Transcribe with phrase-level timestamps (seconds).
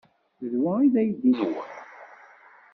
[0.51, 1.55] D wa ay d aydi-nwen?